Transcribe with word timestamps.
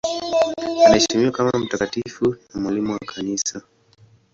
Anaheshimiwa 0.85 1.31
kama 1.31 1.51
mtakatifu 1.59 2.35
na 2.53 2.61
mwalimu 2.61 2.93
wa 2.93 2.99
Kanisa. 2.99 3.61